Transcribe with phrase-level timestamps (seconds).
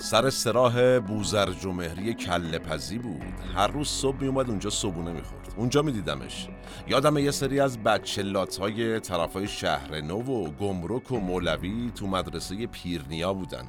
[0.00, 2.58] سر سراح بوزرج و مهری کله
[3.02, 3.22] بود.
[3.54, 5.54] هر روز صبح می اومد اونجا صبونه می‌خورد.
[5.56, 6.48] اونجا میدیدمش.
[6.88, 12.06] یادم یه سری از بچلات های طرف های شهر نو و گمرک و مولوی تو
[12.06, 13.68] مدرسه پیرنیا بودن.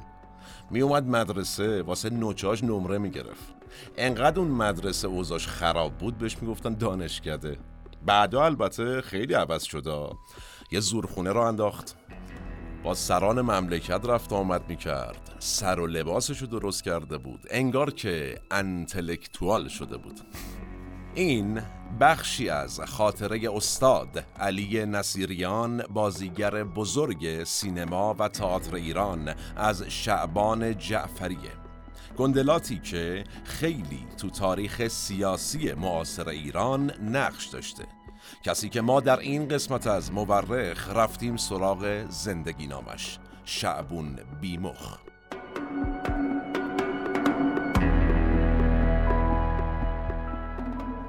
[0.70, 3.54] می اومد مدرسه واسه نوچاش نمره می‌گرفت.
[3.96, 7.58] انقدر اون مدرسه اوزاش خراب بود بهش می‌گفتن دانشکده.
[8.06, 10.08] بعدا البته خیلی عوض شده
[10.72, 11.96] یه زورخونه رو انداخت.
[12.84, 17.40] با سران مملکت رفت آمد می کرد سر و لباسشو درست کرده بود.
[17.50, 20.20] انگار که انتلکتوال شده بود.
[21.14, 21.62] این
[22.00, 31.52] بخشی از خاطره استاد علی نصیریان بازیگر بزرگ سینما و تئاتر ایران از شعبان جعفریه.
[32.16, 37.84] گندلاتی که خیلی تو تاریخ سیاسی معاصر ایران نقش داشته.
[38.44, 45.09] کسی که ما در این قسمت از مورخ رفتیم سراغ زندگی نامش شعبون بیمخ.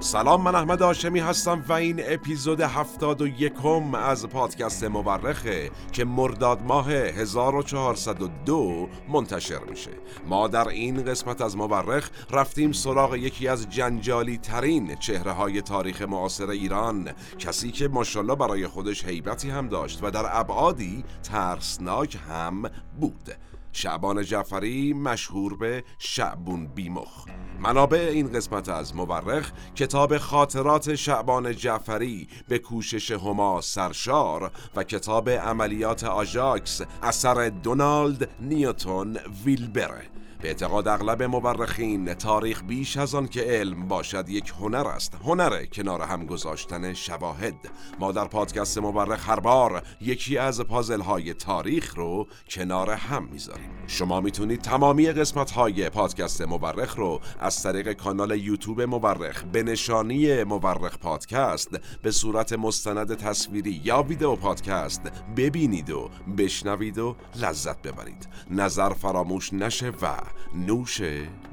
[0.02, 6.04] سلام من احمد آشمی هستم و این اپیزود هفتاد و یکم از پادکست مورخه که
[6.04, 9.90] مرداد ماه 1402 منتشر میشه.
[10.26, 16.02] ما در این قسمت از مورخ رفتیم سراغ یکی از جنجالی ترین چهره های تاریخ
[16.02, 22.62] معاصر ایران کسی که ماشاءالله برای خودش حیبتی هم داشت و در ابعادی ترسناک هم
[23.00, 23.51] بود.
[23.72, 27.26] شعبان جعفری مشهور به شعبون بیمخ.
[27.60, 35.28] منابع این قسمت از مورخ کتاب خاطرات شعبان جعفری به کوشش هما سرشار و کتاب
[35.28, 40.11] عملیات آژاکس اثر دونالد نیوتون ویلبره.
[40.42, 45.14] به اعتقاد اغلب مورخین تاریخ بیش از آن که علم باشد یک هنر است.
[45.24, 47.54] هنر کنار هم گذاشتن شواهد.
[48.00, 53.70] ما در پادکست مورخ هر بار یکی از پازل های تاریخ رو کنار هم می‌ذاریم.
[53.86, 60.44] شما می‌تونید تمامی قسمت های پادکست مورخ رو از طریق کانال یوتیوب مورخ به نشانی
[60.44, 61.70] مورخ پادکست
[62.02, 65.02] به صورت مستند تصویری یا ویدیو پادکست
[65.36, 68.28] ببینید و بشنوید و لذت ببرید.
[68.50, 71.00] نظر فراموش نشه و نوش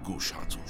[0.05, 0.63] گوشاتون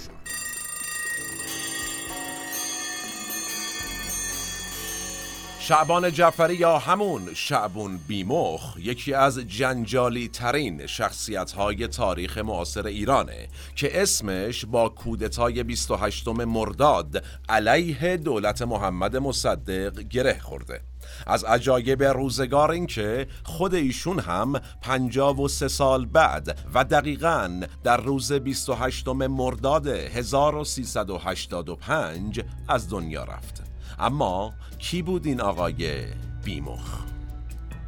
[5.69, 13.47] شعبان جعفری یا همون شعبون بیمخ یکی از جنجالی ترین شخصیت های تاریخ معاصر ایرانه
[13.75, 20.81] که اسمش با کودتای 28 مرداد علیه دولت محمد مصدق گره خورده.
[21.27, 27.61] از عجایب روزگار این که خود ایشون هم پنجاب و سه سال بعد و دقیقا
[27.83, 33.63] در روز 28 مرداد 1385 از دنیا رفت
[33.99, 36.05] اما کی بود این آقای
[36.43, 36.99] بیمخ؟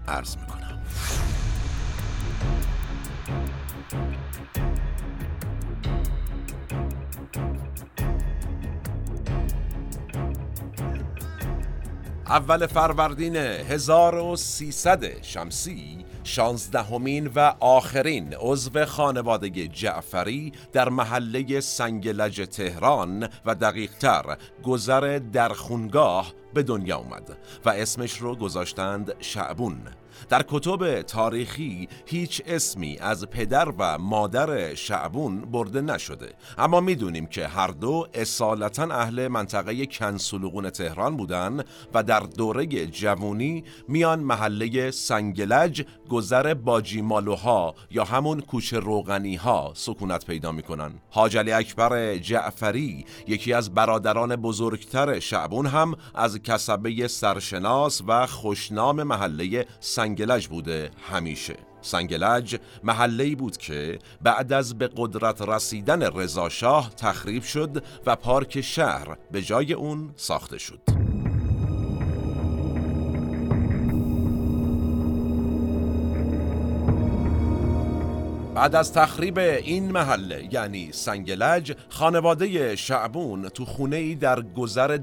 [0.07, 0.81] عرض می‌کنم
[12.31, 23.55] اول فروردین 1300 شمسی شانزدهمین و آخرین عضو خانواده جعفری در محله سنگلج تهران و
[23.55, 29.77] دقیقتر گذر در خونگاه به دنیا اومد و اسمش رو گذاشتند شعبون.
[30.29, 36.33] در کتب تاریخی هیچ اسمی از پدر و مادر شعبون برده نشده.
[36.57, 41.63] اما می‌دونیم که هر دو اصالتا اهل منطقه کنسولوغون تهران بودن
[41.93, 49.71] و در دوره جوونی میان محله سنگلج گذر باجی مالوها یا همون کوچه روغنی ها
[49.75, 50.91] سکونت پیدا می‌کنن.
[51.09, 59.65] حاجلی اکبر جعفری یکی از برادران بزرگتر شعبون هم از کسبه سرشناس و خوشنام محله
[59.79, 61.55] سنگلج بوده همیشه.
[61.81, 69.17] سنگلج محله بود که بعد از به قدرت رسیدن رضاشاه تخریب شد و پارک شهر
[69.31, 71.00] به جای اون ساخته شد.
[78.55, 84.99] بعد از تخریب این محله یعنی سنگلج خانواده شعبون تو خونه ای در گذر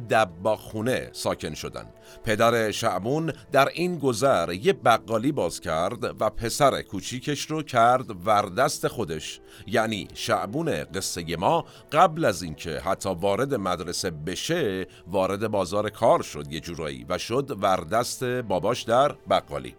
[0.57, 1.85] خونه ساکن شدن.
[2.25, 8.89] پدر شعبون در این گذر یه بقالی باز کرد و پسر کوچیکش رو کرد وردست
[8.89, 9.41] خودش.
[9.67, 16.53] یعنی شعبون قصه ما قبل از اینکه حتی وارد مدرسه بشه وارد بازار کار شد
[16.53, 19.75] یه جورایی و شد وردست باباش در بقالی.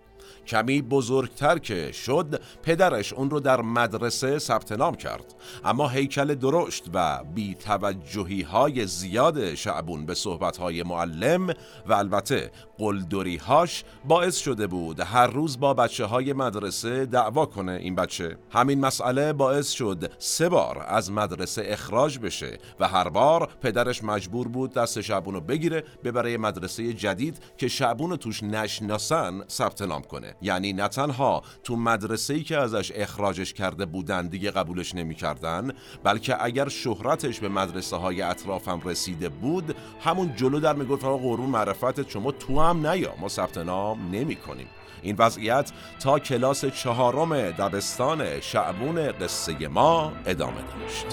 [0.47, 5.35] کمی بزرگتر که شد پدرش اون رو در مدرسه ثبت نام کرد.
[5.65, 11.49] اما هیکل درشت و بی توجهی های زیاد شعبون به صحبت های معلم
[11.87, 17.71] و البته قلدری هاش باعث شده بود هر روز با بچه های مدرسه دعوا کنه
[17.71, 18.37] این بچه.
[18.51, 24.47] همین مسئله باعث شد سه بار از مدرسه اخراج بشه و هر بار پدرش مجبور
[24.47, 30.18] بود دست شعبون رو بگیره ببره مدرسه جدید که شعبون توش نشناسن ثبت نام کنه.
[30.41, 35.71] یعنی نه تنها تو مدرسه ای که ازش اخراجش کرده بودن دیگه قبولش نمی‌کردن
[36.03, 41.49] بلکه اگر شهرتش به مدرسه های اطرافم رسیده بود همون جلو در می‌گفت آقا قربون
[41.49, 44.67] معرفت شما تو هم نیا ما ثبت نام نمی کنیم
[45.01, 51.05] این وضعیت تا کلاس چهارم دبستان شعبون قصه ما ادامه داشت.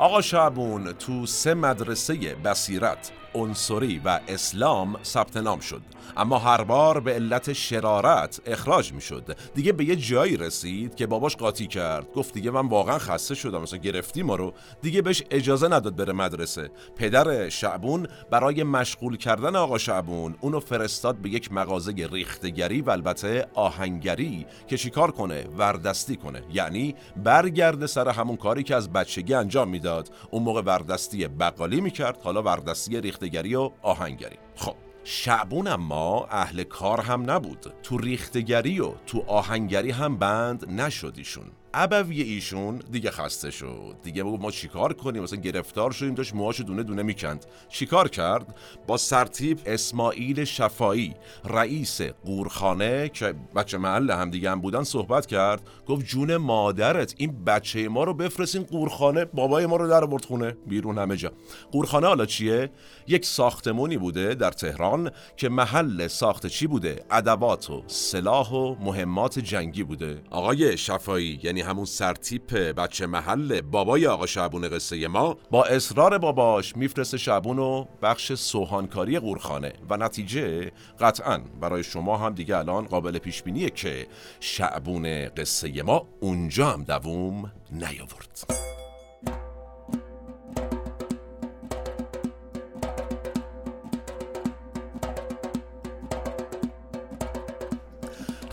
[0.00, 2.14] آقا شعبون تو سه مدرسه
[2.44, 5.82] بصیرت عنصری و اسلام ثبت نام شد.
[6.16, 11.06] اما هر بار به علت شرارت اخراج می شد دیگه به یه جایی رسید که
[11.06, 12.12] باباش قاطی کرد.
[12.12, 14.52] گفت دیگه من واقعا خسته شدم مثلا گرفتی ما رو.
[14.82, 16.70] دیگه بهش اجازه نداد بره مدرسه.
[16.96, 23.46] پدر شعبون برای مشغول کردن آقا شعبون اونو فرستاد به یک مغازه ریختگری و البته
[23.54, 26.42] آهنگری که چیکار کنه؟ وردستی کنه.
[26.52, 30.10] یعنی برگرده سر همون کاری که از بچگی انجام می‌داد.
[30.30, 32.18] اون موقع وردستی بقالی می‌کرد.
[32.22, 34.36] حالا وردستی ریختگری و آهنگری.
[34.56, 34.74] خب
[35.04, 37.72] شعبون اما اهل کار هم نبود.
[37.82, 41.44] تو ریختگری و تو آهنگری هم بند نشدیشون
[41.74, 43.96] ابوی ایشون دیگه خسته شد.
[44.02, 47.46] دیگه بگو ما چیکار کنیم؟ مثلا گرفتار شدیم داشت موهاشو دونه دونه می‌کند.
[47.68, 48.54] چیکار کرد؟
[48.86, 51.14] با سرتیب اسماعیل شفایی
[51.44, 55.62] رئیس قورخانه که بچه محل هم دیگه هم بودن صحبت کرد.
[55.86, 60.56] گفت جون مادرت این بچه ما رو بفرستین قورخانه بابای ما رو در برد خونه
[60.66, 61.32] بیرون همه جا.
[61.72, 62.70] قورخانه حالا چیه؟
[63.06, 69.38] یک ساختمونی بوده در تهران که محل ساخت چی بوده؟ ادوات و سلاح و مهمات
[69.38, 70.22] جنگی بوده.
[70.30, 76.76] آقای شفایی یعنی همون سرتیپ بچه محل بابای آقا شعبون قصه ما؟ با اصرار باباش
[76.76, 79.72] میفرسته شعبون و بخش سوهانکاری قورخانه.
[79.90, 84.06] و نتیجه قطعا برای شما هم دیگه الان قابل پیش بینیه که
[84.40, 88.44] شعبون قصه ما اونجا هم دووم نیاورد.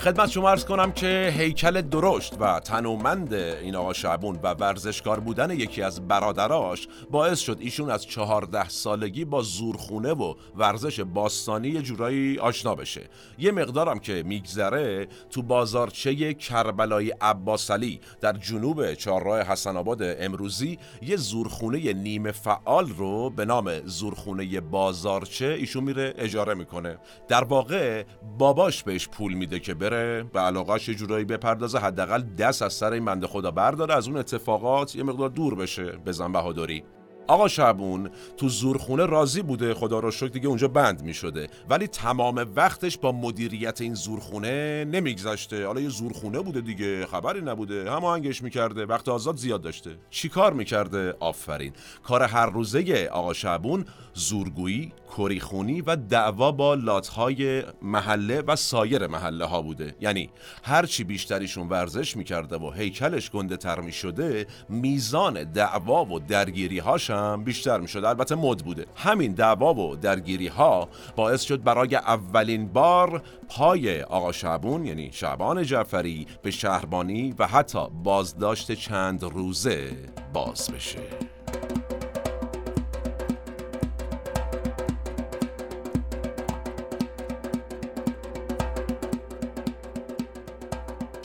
[0.07, 5.51] خدمت شما ارز کنم که هیکل درشت و تنومند این آقا شعبون و ورزشکار بودن
[5.51, 12.39] یکی از برادراش باعث شد ایشون از چهارده سالگی با زورخونه و ورزش باستانی جورایی
[12.39, 13.01] آشنا بشه.
[13.39, 21.17] یه مقدارم که میگذره تو بازارچه کربلای عباسلی در جنوب چهارراه حسن آباد امروزی یه
[21.17, 26.97] زورخونه نیمه فعال رو به نام زورخونه بازارچه ایشون میره اجاره می‌کنه.
[27.27, 28.03] در واقع
[28.37, 29.96] باباش بهش پول میده که بره
[30.33, 34.17] به علاقهش یه جورایی بپردازه حداقل دست از سر این بنده خدا برداره از اون
[34.17, 36.83] اتفاقات یه مقدار دور بشه بزن بهاداری
[37.27, 41.87] آقا شعبون تو زورخونه راضی بوده خدا رو شکر دیگه اونجا بند می شده ولی
[41.87, 45.65] تمام وقتش با مدیریت این زورخونه نمیگذشته.
[45.65, 49.95] حالا یه زورخونه بوده دیگه خبری نبوده هماهنگش می‌کرده وقت آزاد زیاد داشته.
[50.09, 51.73] چی کار می‌کرده؟ آفرین.
[52.03, 59.45] کار هر روزه آقا شعبون زورگویی کریخونی و دعوا با لاتهای محله و سایر محله
[59.45, 59.95] ها بوده.
[60.01, 60.29] یعنی
[60.63, 67.43] هرچی بیشتریشون ورزش می‌کرده و هیکلش گنده تر می‌شده میزان دعوا و درگیری هاش هم
[67.43, 68.85] بیشتر می‌شده البته مد بوده.
[68.95, 75.63] همین دعوا و درگیری ها باعث شد برای اولین بار پای آقا شعبون یعنی شعبان
[75.63, 79.91] جعفری به شهربانی و حتی بازداشت چند روزه
[80.33, 81.36] باز بشه.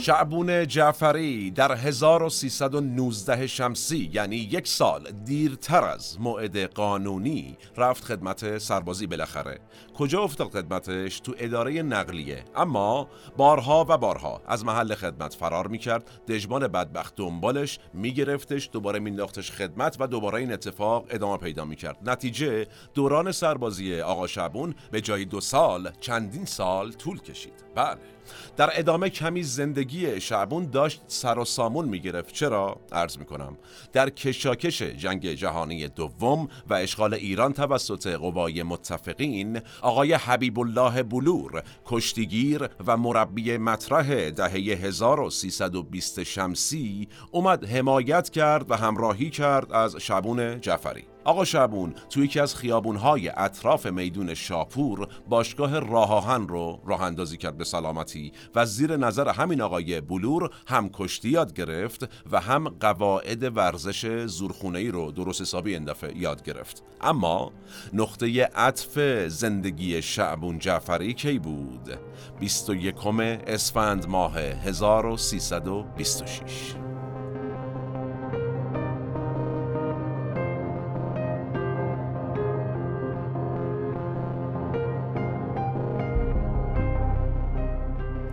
[0.02, 9.06] شعبون جعفری در 1319 شمسی یعنی یک سال دیرتر از موعد قانونی رفت خدمت سربازی
[9.06, 9.60] بالاخره.
[9.94, 12.44] کجا افتاد خدمتش؟ تو اداره نقلیه.
[12.56, 16.10] اما بارها و بارها از محل خدمت فرار می‌کرد.
[16.28, 22.10] دژبان بدبخت دنبالش میگرفتش دوباره مینداختش خدمت و دوباره این اتفاق ادامه پیدا می‌کرد.
[22.10, 27.64] نتیجه دوران سربازی آقا شعبون به جای دو سال چندین سال طول کشید.
[27.74, 28.11] بله.
[28.56, 32.34] در ادامه کمی زندگی شعبون داشت سر و سامون می‌گرفت.
[32.34, 33.58] چرا؟ عرض می‌کنم.
[33.92, 41.62] در کشاکش جنگ جهانی دوم و اشغال ایران توسط قوای متفقین آقای حبیب الله بلور
[41.86, 50.60] کشتیگیر و مربی مطرح دهه 1320 شمسی اومد حمایت کرد و همراهی کرد از شعبون
[50.60, 51.11] جعفری.
[51.24, 57.56] آقا شعبون توی یکی از خیابونهای اطراف میدون شاپور باشگاه راهان رو راه اندازی کرد
[57.56, 63.56] به سلامتی و زیر نظر همین آقای بلور هم کشتی یاد گرفت و هم قواعد
[63.56, 66.82] ورزش زورخونه رو درست حسابی این یاد گرفت.
[67.00, 67.52] اما
[67.92, 68.98] نقطه عطف
[69.28, 71.98] زندگی شعبون جعفری کی بود؟
[72.40, 73.06] 21
[73.46, 76.91] اسفند ماه 1326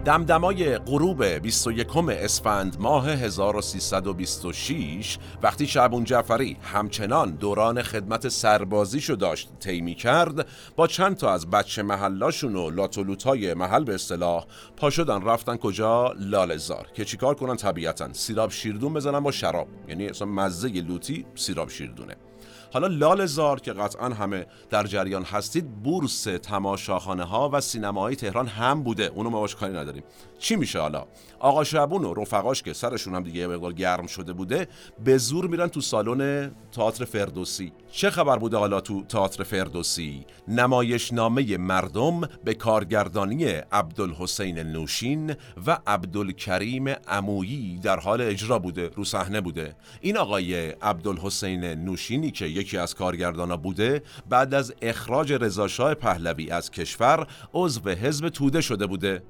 [0.05, 9.95] دمدمای غروب 21 اسفند ماه 1326 وقتی شعبون جعفری همچنان دوران خدمت سربازیشو داشت طی
[9.95, 14.45] کرد با چند تا از بچه محلاشون و لاتولوتای محل به اصطلاح
[14.77, 19.67] پا شدن رفتن کجا؟ لالزار که چیکار کنن طبیعتا؟ سیراب شیردون بزنن با شراب.
[19.87, 22.28] یعنی اصلا مزه لوتی سیراب شیردونه.
[22.73, 28.47] حالا لال زار که قطعا همه در جریان هستید بورس تماشاخانه ها و سینماهای تهران
[28.47, 29.05] هم بوده.
[29.05, 30.03] اونو ما کاری نداریم.
[30.39, 31.05] چی میشه حالا؟
[31.39, 34.67] آقا شعبون و رفقاش که سرشون هم دیگه مقدار گرم شده بوده
[35.03, 37.71] به زور میرن تو سالن تئاتر فردوسی.
[37.91, 45.35] چه خبر بوده حالا تو تئاتر فردوسی؟ نمایشنامه مردم به کارگردانی عبدالحسین نوشین
[45.67, 49.75] و عبدالکریم عمویی در حال اجرا بوده رو صحنه بوده.
[50.01, 56.71] این آقای عبدالحسین نوشینی که یکی از کارگردانا بوده بعد از اخراج رضاشاه پهلوی از
[56.71, 59.23] کشور عضو حزب توده شده بوده.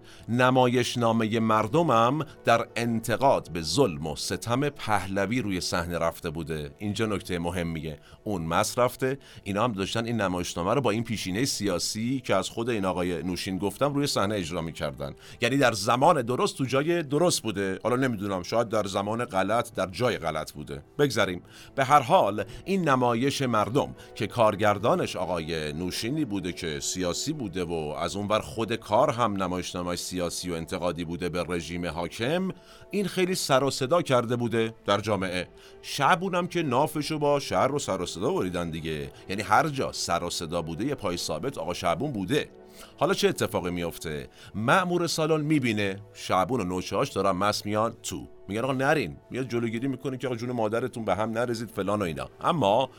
[1.00, 6.72] نمایشنامه مردمم در انتقاد به ظلم و ستم پهلوی روی صحنه رفته بوده.
[6.78, 9.18] اینجا نکته مهمیه اون مس رفته.
[9.44, 13.24] اینا هم داشتن این نمایشنامه رو با این پیشینه سیاسی که از خود این آقای
[13.24, 15.16] نوشین گفتم روی صحنه اجرا می‌کردن.
[15.42, 17.80] یعنی در زمان درست تو جای درست بوده.
[17.84, 20.84] حالا نمی‌دونم شاید در زمان غلط در جای غلط بوده.
[21.00, 21.42] بگذریم.
[21.76, 27.74] به هر حال این نمایش مردم که کارگردانش آقای نوشینی بوده که سیاسی بوده و
[27.74, 30.56] از اونور خود کار هم نمایشنامه سیاسی و
[30.90, 32.50] انتقادی بوده به رژیم حاکم؟
[32.92, 35.48] این خیلی سر و صدا کرده بوده در جامعه.
[35.82, 39.12] شعبونم که نافشو با شهر و سر و صدا بریدن دیگه.
[39.30, 42.50] یعنی هر جا سر و صدا بوده یه پای ثابت آقا شعبون بوده.
[42.98, 46.00] حالا چه اتفاقی میفته؟ مأمور سالن می‌بینه.
[46.14, 48.28] شعبون و نوچهاش دارن مس میان تو.
[48.48, 49.18] میگن آقا نرین.
[49.30, 52.30] میاد جلوگیری می‌کنه که آقا جون مادرتون به هم نرزید فلان و اینا.
[52.42, 52.90] اما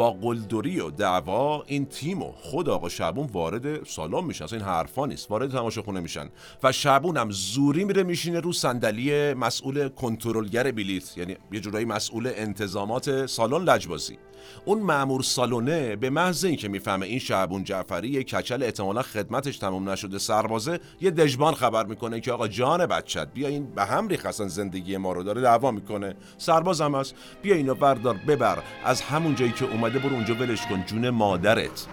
[0.00, 4.46] با قلدری و دعوا این تیم و خود آقا شعبون وارد سالن میشن.
[4.52, 5.30] این حرفا نیست.
[5.30, 6.28] وارد تماشاخونه میشن.
[6.62, 11.18] و شعبون هم زوری میره میشینه رو صندلی مسئول کنترلگر بلیت.
[11.18, 14.18] یعنی یه جورایی مسئول انتظامات سالن لجبازی.
[14.64, 19.88] اون مامور سالونه به محض اینکه می‌فهمه این شعبون جعفری یه کچل احتمالا خدمتش تموم
[19.88, 24.30] نشده سربازه یه دژبان خبر می‌کنه که آقا جان بچت بیا این به هم ریخ
[24.30, 25.22] زندگی ما رو.
[25.22, 26.14] داره دعوا می‌کنه.
[26.38, 27.14] سرباز هم هست.
[27.42, 28.62] بیا اینو بردار ببر.
[28.84, 31.86] از همون جایی که اومده برو اونجا ولش کن جون مادرت.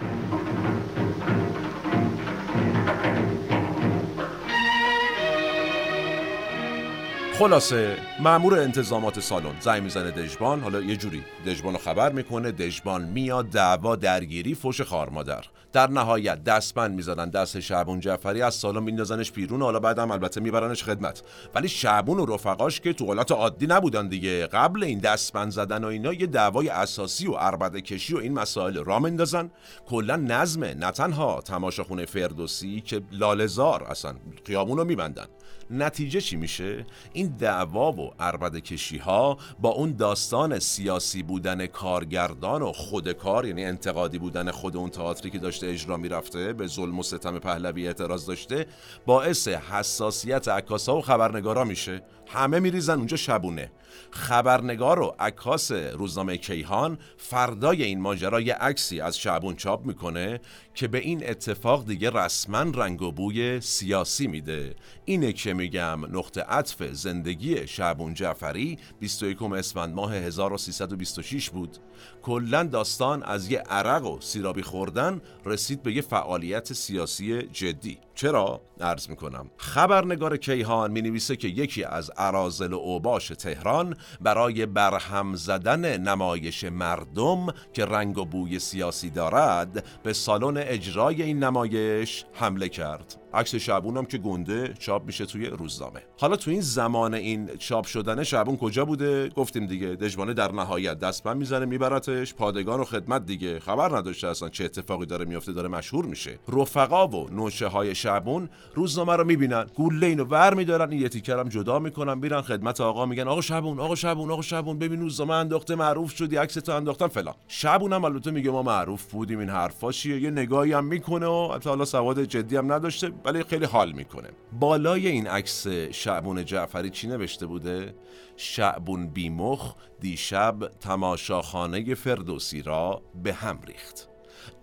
[7.39, 9.59] خلاصه مامور انتظامات سالن.
[9.59, 11.23] زنگ می‌زنه دژبان حالا یه جوری.
[11.45, 15.45] دژبان رو خبر می‌کنه دژبان میاد دعوا درگیری فوش خار مادر.
[15.73, 20.83] در نهایت دستبند می‌زدن دست شعبون جعفری از سالن میندازنش بیرون حالا بعدم البته میبرنش
[20.83, 21.21] خدمت.
[21.55, 24.47] ولی شعبون و رفقاش که تو حالت عادی نبودن دیگه.
[24.47, 28.83] قبل این دستبند زدن و اینا یه دعوای اساسی و عربده کشی و این مسائل
[28.83, 29.51] را مندازن
[29.89, 34.15] کلا نظم نه تنها تماشاخونه فردوسی که لالزار اصلا
[34.45, 35.25] خیابون رو میبندن.
[35.69, 42.61] نتیجه چی میشه؟ این دعوا و عربد کشی ها با اون داستان سیاسی بودن کارگردان
[42.61, 46.99] و خود کار یعنی انتقادی بودن خود اون تئاتری که داشته اجرا می‌رفته به ظلم
[46.99, 48.65] و ستم پهلوی اعتراض داشته
[49.05, 52.01] باعث حساسیت عکاسا و خبرنگارا میشه.
[52.29, 53.71] همه میریزن اونجا شبونه.
[54.11, 60.39] خبرنگار و عکاس روزنامه کیهان فردای این ماجرا یه عکسی از شعبون چاپ می‌کنه
[60.73, 64.75] که به این اتفاق دیگه رسما رنگ و بوی سیاسی میده.
[65.05, 71.77] اینه که میگم نقطه عطف زندگی شعبون جعفری 21 اسفند ماه 1326 بود.
[72.21, 78.06] کلا داستان از یه عرق و سیرابی خوردن رسید به یه فعالیت سیاسی جدی.
[78.17, 84.65] چرا؟ عرض می‌کنم خبرنگار کیهان می نویسه که یکی از عرازل و اوباش تهران برای
[84.65, 92.25] برهم زدن نمایش مردم که رنگ و بوی سیاسی دارد به سالن اجرای این نمایش
[92.33, 95.99] حمله کرد عکس شعبون هم که گنده چاپ میشه توی روزنامه.
[96.19, 100.99] حالا تو این زمان این چاپ شدن شعبون کجا بوده؟ گفتیم دیگه دژبانه در نهایت
[100.99, 102.33] دستبند می‌زنه میبرتش.
[102.33, 106.39] پادگان و خدمت دیگه خبر نداشته اصلا چه اتفاقی داره میفته داره مشهور میشه.
[106.53, 111.49] رفقا و نوشه های شعبون روزنامه رو می‌بینن گوله اینو ور میدارن این یه تیکرم
[111.49, 115.75] جدا می‌کنن میرن خدمت آقا میگن آقا شعبون آقا شعبون آقا شعبون ببین روزنامه انداخته
[115.75, 117.35] معروف شدی عکس تو انداختن فلان.
[117.47, 121.59] شعبون هم البته میگه ما معروف بودیم این حرفا چیه؟ یه نگاهی هم می‌کنه و
[121.65, 123.11] حالا سواد جدی هم نداشته.
[123.25, 124.29] ولی خیلی حال می‌کنه.
[124.59, 127.95] بالای این عکس شعبون جعفری چی نوشته بوده؟
[128.35, 134.09] شعبون بیمخ دیشب تماشاخانه فردوسی را به هم ریخت.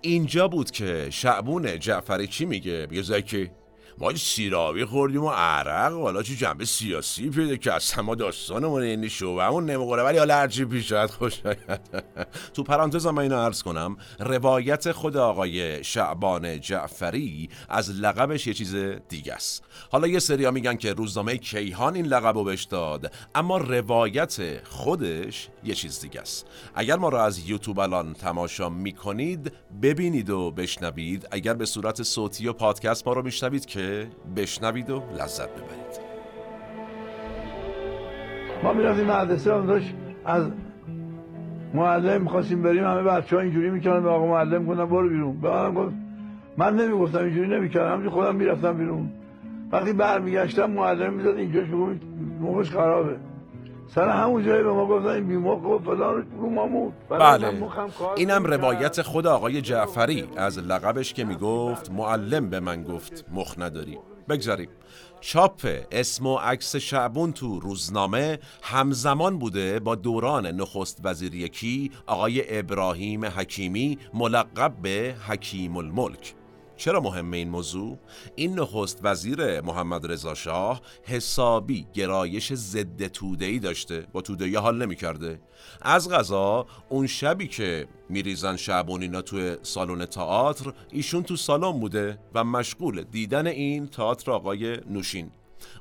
[0.00, 3.50] اینجا بود که شعبون جعفری چی میگه؟ میگه زکی.
[3.98, 9.08] ما سیرابی خوردیم و عرق حالا چه جنبه سیاسی پیدا که اصلا ما داستانمون این
[9.08, 11.42] شعبهمون نمی‌خوره ولی حالا هرچی پیش شاید خوش
[12.54, 18.74] تو پرانتز من اینو عرض کنم روایت خود آقای شعبان جعفری از لقبش یه چیز
[19.08, 19.64] دیگه است.
[19.90, 25.48] حالا یه سریا میگن که روزنامه کیهان این لقب رو بهش داد اما روایت خودش
[25.64, 26.46] یه چیز دیگه است.
[26.74, 31.28] اگر ما رو از یوتیوب الان تماشا می‌کنید ببینید و بشنوید.
[31.30, 33.83] اگر به صورت صوتی و پادکست ما رو میشنوید که
[34.36, 35.94] بشنوید و لذت ببرید.
[38.62, 40.44] ما می‌رفتیم مدرسه داشت از
[41.74, 45.40] معلم می‌خواستیم بریم همه بچه ها اینجوری می‌کنن به آقا معلم کنن برو بیرون.
[45.40, 45.94] به منم گفت
[46.56, 47.92] من نمی‌گفتم اینجوری نمی‌کردم.
[47.92, 49.10] همینجوری خودم می‌رفتم بیرون.
[49.72, 52.00] وقتی برمیگشتم معلم می‌زد اینجاش میگم
[52.40, 53.16] موقعش خرابه.
[53.88, 57.52] سر همون جایی به ما گفتن این بیمار گفت فلان رو مامون بله.
[58.16, 63.98] اینم روایت خود آقای جعفری از لقبش که می‌گفت معلم به من گفت مخ نداری.
[64.28, 64.68] بگذاریم.
[65.20, 72.58] چاپ اسم و عکس شعبون تو روزنامه همزمان بوده با دوران نخست وزیری کی آقای
[72.58, 76.34] ابراهیم حکیمی ملقب به حکیم الملک.
[76.76, 77.98] چرا مهمه این موضوع؟
[78.34, 85.40] این نخست وزیر محمد رضا شاه حسابی گرایش ضد توده‌ای داشته با توده‌ای حال نمی‌کرده.
[85.82, 92.44] از غذا اون شبی که میریزن شعبونینا توی سالن تئاتر ایشون تو سالن بوده و
[92.44, 95.30] مشغول دیدن این تئاتر آقای نوشین.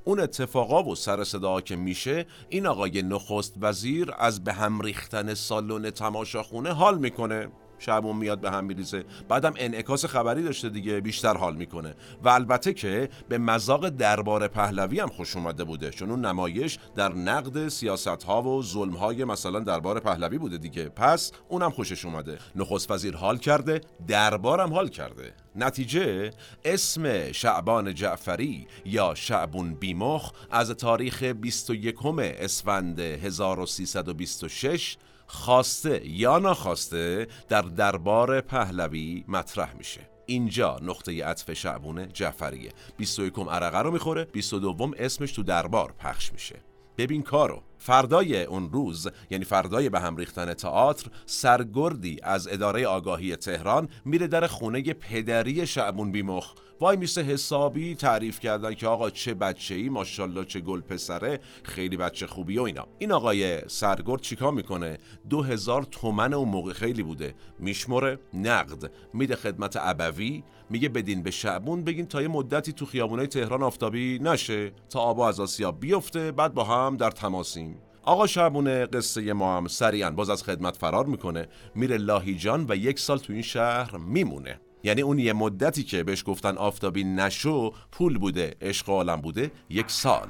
[0.04, 5.34] اون اتفاقا و سر صدا که میشه این آقای نخست وزیر از به هم ریختن
[5.34, 7.48] سالن تماشاخونه حال می‌کنه.
[7.86, 9.04] شبون میاد به هم میریزه.
[9.30, 11.96] بعدم انعکاس خبری داشته دیگه بیشتر حال می‌کنه.
[12.24, 17.14] و البته که به مزاق دربار پهلوی هم خوش اومده بوده چون اون نمایش در
[17.14, 20.90] نقد سیاست ها و ظلم های مثلا دربار پهلوی بوده دیگه.
[20.90, 22.38] پس اونم خوشش اومده.
[22.56, 25.34] نخست وزیر حال کرده دربارم حال کرده.
[25.56, 26.32] نتیجه
[26.66, 37.62] اسم شعبان جعفری یا شعبون بیمخ از تاریخ 21 اسفند 1326 خواسته یا ناخواسته در
[37.62, 40.10] دربار پهلوی مطرح میشه.
[40.26, 42.72] اینجا نقطه عطف شعبون جعفریه.
[42.98, 46.56] 21 عرقه رو می‌خوره 22 اسمش تو دربار پخش میشه.
[46.98, 47.64] ببین کارو.
[47.78, 54.28] فردای اون روز یعنی فردای به هم ریختن تئاتر سرگردی از اداره آگاهی تهران میره
[54.28, 56.54] در خونه پدری شعبون بیمخ.
[56.84, 61.98] وای میسه حسابی تعریف کردن که آقا چه بچه ای ماشاءالله چه گل پسره خیلی
[61.98, 62.88] بچه خوبی و اینا.
[63.00, 64.98] این آقای سرگرد چیکار می‌کنه؟
[65.30, 67.36] دو هزار تومن اون موقع خیلی بوده.
[67.60, 68.92] میشمره نقد.
[69.14, 74.20] میده خدمت ابوی میگه بدین به شعبون بگین تا یه مدتی تو خیابونای تهران آفتابی
[74.22, 77.78] نشه تا آبا از آسیا بیفته بعد با هم در تماسیم.
[78.02, 81.48] آقا شعبونه قصه ما هم سریعا باز از خدمت فرار می‌کنه.
[81.76, 84.60] میره لاهیجان و یک سال تو این شهر میمونه.
[84.84, 88.90] یعنی اون یه مدتی که بهش گفتن آفتابی نشو پول بوده عشق
[89.22, 90.30] بوده یک سال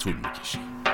[0.00, 0.87] طول می‌کشه.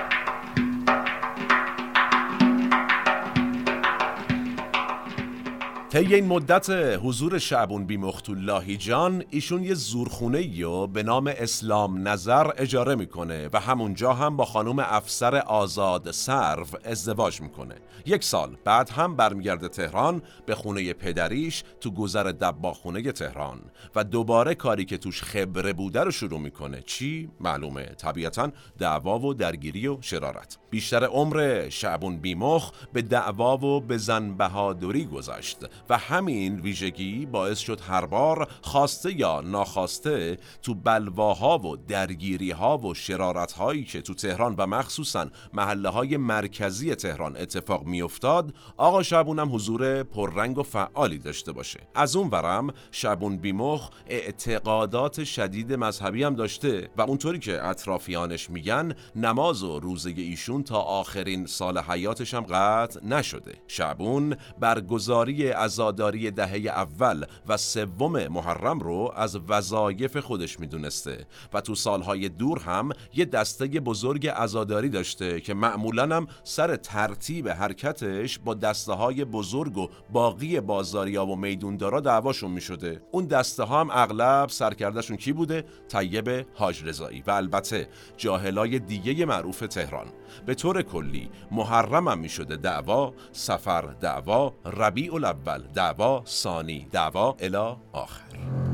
[5.95, 6.71] طی این مدت
[7.03, 13.49] حضور شعبون بی مختوللاهی جان ایشون یه زورخونه رو به نام اسلام نظر اجاره می‌کنه
[13.53, 17.75] و همونجا هم با خانم افسر آزاد سرو ازدواج می‌کنه.
[18.07, 23.61] یک سال بعد هم برمیگرده تهران به خونه پدریش تو گذر دباخونه تهران
[23.95, 26.83] و دوباره کاری که توش خبره بوده رو شروع می‌کنه.
[26.87, 27.85] چی؟ معلومه.
[27.85, 30.59] طبیعتا دعوا و درگیری و شرارت.
[30.75, 35.59] بیشتر عمر شعبون بیمخ به دعوا و به زن بهادری گذشت
[35.89, 42.95] و همین ویژگی باعث شد هر بار خواسته یا ناخواسته تو بلواها و درگیریها و
[42.95, 49.55] شرارتهایی که تو تهران و مخصوصا محله های مرکزی تهران اتفاق میافتاد آقا شعبون هم
[49.55, 51.81] حضور پررنگ و فعالی داشته باشه.
[51.95, 58.95] از اون ورم شعبون بیمخ اعتقادات شدید مذهبی هم داشته و اونطوری که اطرافیانش میگن
[59.17, 63.55] نماز و روزه ایشون تا آخرین سال حیاتش هم قطع نشده.
[63.67, 71.75] شعبون برگزاری عزاداری دهه اول و سوم محرم رو از وظایف خودش می‌دونسته و تو
[71.75, 78.55] سالهای دور هم یه دسته بزرگ عزاداری داشته که معمولا هم سر ترتیب حرکتش با
[78.55, 83.03] دسته های بزرگ و باقی بازاریا و میدوندارا دعواشون می‌شده.
[83.11, 87.23] اون دسته ها هم اغلب سرکردشون کی بوده؟ طیب حاج رضایی.
[87.27, 90.07] و البته جاهلای دیگه معروف تهران.
[90.47, 97.37] به طور کلی محرم هم می شده دعوا سفر دعوا ربیع الاول دعوا ثانی دعوا
[97.41, 98.74] الی آخر.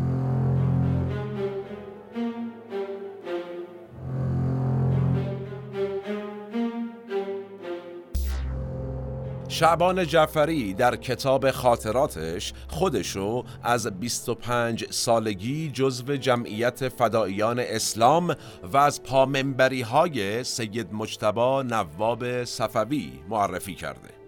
[9.50, 18.34] شعبان جعفری در کتاب خاطراتش خودشو از 25 سالگی جزو جمعیت فداییان اسلام
[18.72, 24.19] و از پامنبری های سید مجتبا نواب صفوی معرفی کرده.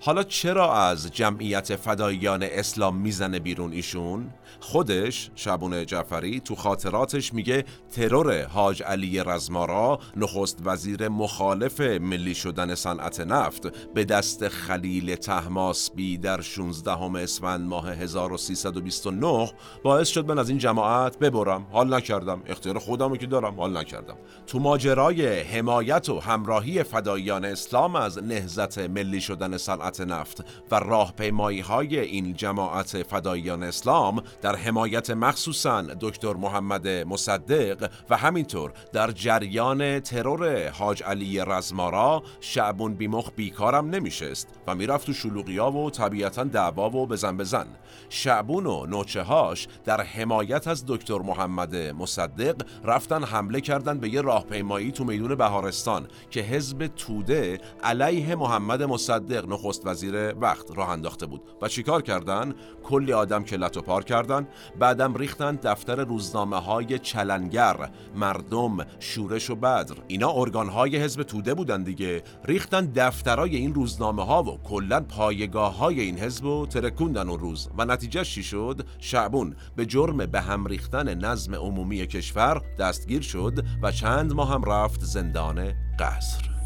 [0.00, 4.30] حالا چرا از جمعیت فداییان اسلام می‌زنه بیرون ایشون؟
[4.60, 12.74] خودش شبون جعفری تو خاطراتش میگه ترور حاج علی رزمارا نخست وزیر مخالف ملی شدن
[12.74, 19.50] صنعت نفت به دست خلیل تهماسبی در 16 اسفند ماه 1329
[19.82, 21.66] باعث شد من از این جماعت ببرم.
[21.72, 22.42] حال نکردم.
[22.46, 23.60] اختیار خودم که دارم.
[23.60, 24.16] حال نکردم.
[24.46, 31.60] تو ماجرای حمایت و همراهی فداییان اسلام از نهزت ملی شدن صنعت نفت و راهپیمایی
[31.60, 40.00] های این جماعت فداییان اسلام در حمایت مخصوصا دکتر محمد مصدق و همینطور در جریان
[40.00, 46.90] ترور حاج علی رزمارا شعبون بیمخ بیکارم نمیشست و می‌رفت تو شلوغیا و طبیعتا دعوا
[46.90, 47.66] و بزن بزن.
[48.08, 54.20] شعبون و نوچه هاش در حمایت از دکتر محمد مصدق رفتن حمله کردن به یه
[54.20, 61.26] راهپیمایی تو میدون بهارستان که حزب توده علیه محمد مصدق نخست وزیر وقت راه انداخته
[61.26, 61.42] بود.
[61.62, 64.48] و چیکار کردن؟ کلی آدم که لطو پار کردن.
[64.78, 69.94] بعدم ریختن دفتر روزنامه های چلنگر مردم شورش و بدر.
[70.08, 72.22] اینا ارگان های حزب توده بودن دیگه.
[72.44, 77.68] ریختن دفترای این روزنامه ها و کلا پایگاه های این حزب و ترکوندن اون روز.
[77.78, 79.56] و نتیجه چی شد؟ شعبون.
[79.76, 85.00] به جرم به هم ریختن نظم عمومی کشور دستگیر شد و چند ماه هم رفت
[85.00, 86.56] زندان قصر.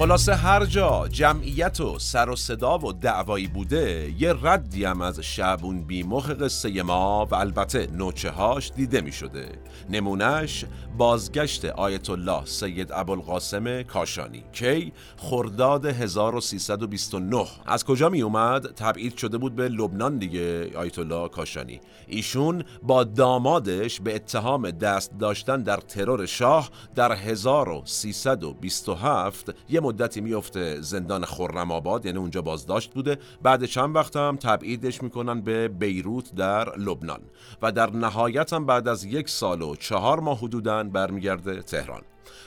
[0.00, 5.20] خلاصه هر جا جمعیت و سر و صدا و دعوایی بوده یه ردی هم از
[5.20, 9.48] شعبون بیمخ قصه ما و البته نوچه هاش دیده می شده
[9.90, 10.64] نمونش
[10.98, 14.44] بازگشت آیت الله سید ابوالقاسم کاشانی.
[14.52, 21.28] کی خرداد 1329 از کجا می اومد تبعید شده بود به لبنان دیگه آیت الله
[21.28, 21.80] کاشانی.
[22.06, 30.80] ایشون با دامادش به اتهام دست داشتن در ترور شاه در 1327 یه مدتی میفته
[30.80, 33.18] زندان خرم آباد یعنی اونجا بازداشت بوده.
[33.42, 37.20] بعد چند وقت هم تبعیدش می‌کنن به بیروت در لبنان.
[37.62, 42.02] و در نهایت هم بعد از یک سال و چهار ماه حدودن برمیگرده تهران.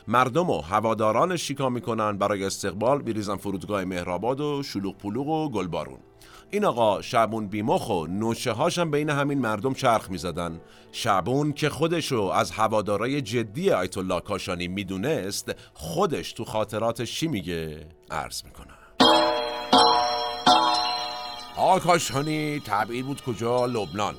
[0.07, 5.99] مردم و هواداران شیکا می‌کنن برای استقبال بیریزن فرودگاه مهرآباد و شلوغ پلوغ و گلبارون.
[6.53, 10.61] این آقا شعبون بیمخ و نوشه هاشم بین همین مردم چرخ می‌زدن.
[10.91, 17.87] شعبون که خودشو از هوادارای جدی آیت الله کاشانی می‌دونست خودش تو خاطراتش چی میگه؟
[18.11, 18.73] عرض می‌کنه
[21.57, 24.15] آقا کاشانی تبعید بود کجا؟ لبنان.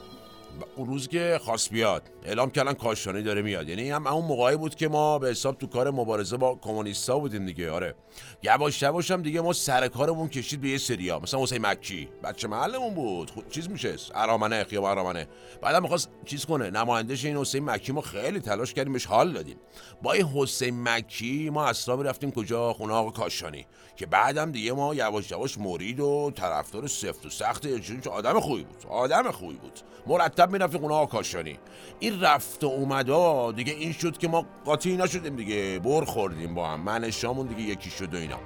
[0.76, 2.02] اون روز که خواست بیاد.
[2.24, 3.68] اعلام کردن کاشانی داره میاد.
[3.68, 7.46] یعنی هم اون موقعی بود که ما به حساب تو کار مبارزه با کمونیستا بودیم
[7.46, 7.94] دیگه آره.
[8.42, 11.18] یواش یواش هم دیگه ما سر کارمون کشید به یه سریا.
[11.18, 13.30] مثلا حسین مکی بچه محلمون بود.
[13.30, 15.28] خود چیز میشه ارامنه خیابان ارامنه.
[15.62, 17.92] بعدم می‌خواست چیز کنه نمایندش این حسین مکی.
[17.92, 19.56] ما خیلی تلاش کردیم بهش حال دادیم.
[20.02, 23.66] با این حسین مکی ما اصلا رفتیم کجا؟ خونه آقا کاشانی.
[23.96, 27.66] که بعدم دیگه ما یواش یواش مرید و طرفدار سفت و سخت
[28.06, 28.86] آدم خوبی بود.
[28.88, 29.80] آدم خوبی بود.
[30.06, 31.58] مرتب می‌رفتیم خونه آقا کاشانی.
[32.00, 35.78] این رفت و اومدا دیگه این شد که ما قاطی نشدیم دیگه.
[35.78, 36.80] بر خوردیم با هم.
[36.80, 38.38] من شامون دیگه یکی شد و اینا.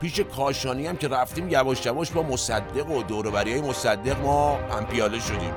[0.00, 4.86] پیش کاشانی هم که رفتیم یواش یواش با مصدق و دوربری های مصدق ما هم
[4.86, 5.54] پیاله شدیم.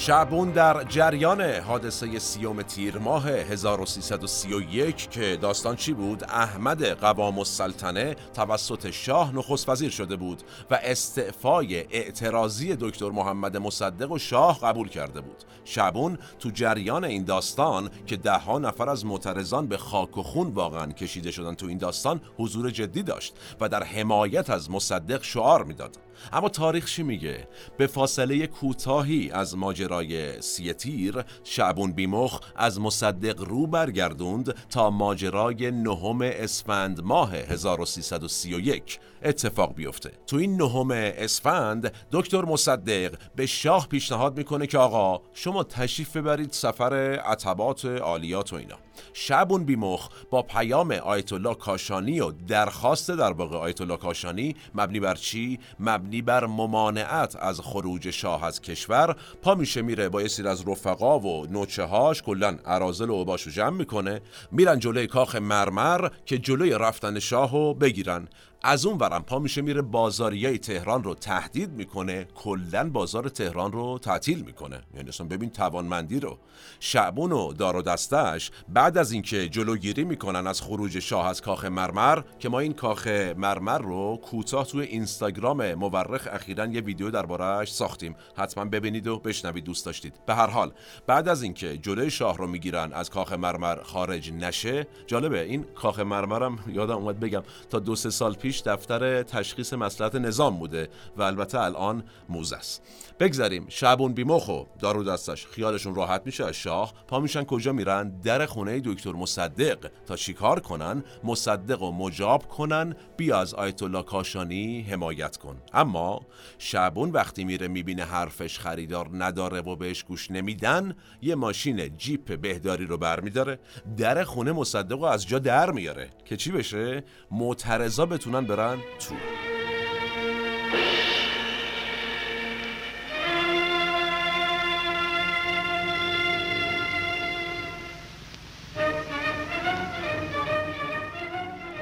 [0.00, 8.16] شعبون در جریان حادثه سیوم تیر ماه 1331 که داستان چی بود؟ احمد قوام السلطنه
[8.34, 14.88] توسط شاه نخست وزیر شده بود و استعفای اعتراضی دکتر محمد مصدق و شاه قبول
[14.88, 15.44] کرده بود.
[15.64, 20.48] شعبون تو جریان این داستان که ده ها نفر از معترضان به خاک و خون
[20.48, 25.64] واقعا کشیده شدن تو این داستان حضور جدی داشت و در حمایت از مصدق شعار
[25.64, 26.09] می‌داد.
[26.32, 33.66] اما تاریخ چی میگه؟ به فاصله کوتاهی از ماجرای سیتیر شعبون بیمخ از مصدق رو
[33.66, 40.12] برگردوند تا ماجرای نهم اسفند ماه 1331 اتفاق بیفته.
[40.26, 46.52] تو این نهم اسفند دکتر مصدق به شاه پیشنهاد می‌کنه که آقا شما تشریف ببرید
[46.52, 48.76] سفر عتبات عالیات و اینا.
[49.12, 55.00] شعبون بیمخ با پیام آیت الله کاشانی و درخواست در واقع آیت الله کاشانی مبنی
[55.00, 59.16] بر چی؟ مبنی بر ممانعت از خروج شاه از کشور.
[59.42, 63.76] پا میشه میره با سیر از رفقا و نوچه هاش کلا ارازل و اوباشو جمع
[63.76, 64.20] می‌کنه.
[64.52, 68.28] میرن جلوی کاخ مرمر که جلوی رفتن شاهو بگیرن.
[68.62, 73.98] از اون ورم پا میشه میره بازاریای تهران رو تهدید می‌کنه کلا بازار تهران رو
[73.98, 74.82] تعطیل می‌کنه.
[74.94, 76.38] یعنی اصلا ببین توانمندی رو.
[76.80, 81.64] شعبون و دار و دستش بعد از اینکه جلوگیری می‌کنن از خروج شاه از کاخ
[81.64, 87.72] مرمر که ما این کاخ مرمر رو کوتاه توی اینستاگرام مورخ اخیرا یه ویدیو دربارهش
[87.72, 88.16] ساختیم.
[88.36, 90.14] حتما ببینید و بشنوید دوست داشتید.
[90.26, 90.72] به هر حال
[91.06, 95.98] بعد از اینکه جلوی شاه رو می‌گیرن از کاخ مرمر خارج نشه جالبه این کاخ
[95.98, 100.88] مرمرم یادم اومد بگم تا دو سه سال پیش پیش دفتر تشخیص مسلحت نظام بوده
[101.16, 102.82] و البته الان موزه است.
[103.20, 105.46] بگذاریم شعبون بیمخ و دارو دستش.
[105.46, 106.92] خیالشون راحت میشه از شاه.
[107.08, 109.90] پا میشن کجا میرن؟ در خونه دکتر مصدق.
[110.06, 112.94] تا چیکار کنن؟ مصدق و مجاب کنن.
[113.16, 115.56] بیا از آیت الله کاشانی حمایت کن.
[115.72, 116.20] اما
[116.58, 122.86] شعبون وقتی میره می‌بینه حرفش خریدار نداره و بهش گوش نمیدن یه ماشین جیپ بهداری
[122.86, 123.58] رو برمیداره.
[123.96, 126.10] در خونه مصدق رو از جا در میاره.
[126.24, 129.14] که چی بشه؟ معترضا بتونن برن تو.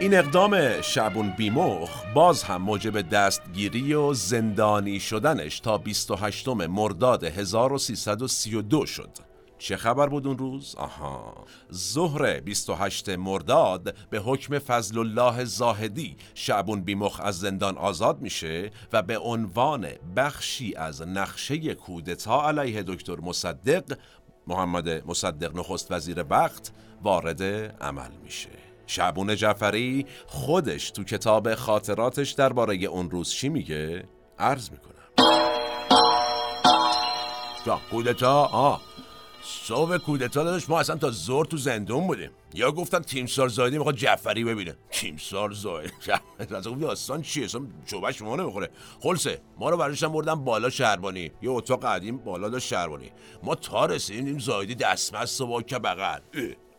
[0.01, 8.87] این اقدام شعبون بیمخ باز هم موجب دستگیری و زندانی شدنش تا 28 مرداد 1332
[8.87, 9.28] شد.
[9.59, 11.35] چه خبر بود اون روز؟ آها
[11.73, 19.03] ظهر 28 مرداد به حکم فضل الله زاهدی شعبون بیمخ از زندان آزاد میشه و
[19.03, 23.99] به عنوان بخشی از نقشه کودتا علیه دکتر مصدق
[24.47, 27.43] محمد مصدق نخست وزیر وقت وارد
[27.83, 28.51] عمل میشه
[28.87, 34.99] شعبون جعفری خودش تو کتاب خاطراتش درباره اون روز چی میگه؟ عرض می‌کنم
[37.91, 38.81] کودتا آه
[39.49, 42.31] صبح کودتا داداش ما اصلا تا زور تو زندون بودیم.
[42.55, 44.77] یا گفتن تیمسار زایدی می‌خواد جعفری ببینه.
[44.91, 45.93] تیمسار زایدی
[46.57, 48.71] از اون داستان چیه؟ اصلا چوبش ما نمی‌خوره.
[49.01, 51.31] خلصه ما رو برایش بردن بالا شهربانی.
[51.43, 53.11] یه اتاق قدیم بالا داشت شهربانی.
[53.43, 56.21] ما تا رسیدیم زایدی دستمست و با که بغل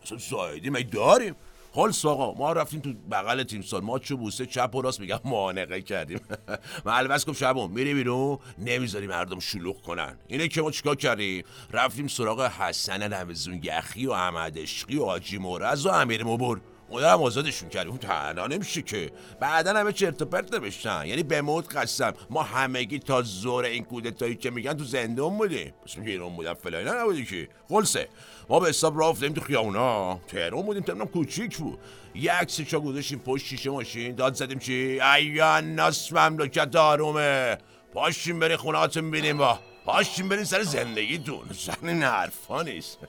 [0.03, 1.35] اصلا زایدی می داریم؟
[1.71, 5.81] خلص آقا ما رفتیم تو بغل تیمسار ما چو بوسه چپ و راست میگم معانقه
[5.81, 6.19] کردیم.
[6.85, 10.17] معلومه گفت شبون میری بیرون نمی‌ذاری مردم شلوغ کنن.
[10.27, 15.37] اینه که ما چیکار کردیم؟ رفتیم سراغ حسن رمزون یخی و احمد عشقی و حاجی
[15.37, 16.57] مورز و امیر مبر
[16.97, 19.11] هم آزادشون کردیم اون تنها نمیشه که.
[19.39, 22.13] بعدا همه چرت و پرت نوشتن یعنی به موت قسم.
[22.29, 25.73] ما همگی تا زور این کودتایی که میگن تو زندون بودیم.
[25.85, 27.47] اسم ایران بودن فلان نبودی که.
[27.69, 28.07] خلصه.
[28.49, 30.19] ما به حساب راه افتادیم تو خیابونا.
[30.27, 30.83] تهران بودیم.
[30.83, 31.79] تهران کوچیک بود.
[32.15, 33.19] یه عکس چا گذاشتیم.
[33.19, 34.15] پشت شیشه ماشین.
[34.15, 37.57] داد زدیم چی؟ ایا ناس مملکت آرومه.
[37.93, 41.41] پاشیم بری خونهاتون بینیم با پاشیم بریم سر زندگیتون.
[41.53, 42.97] سر این حرفا نیست.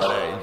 [0.00, 0.38] آره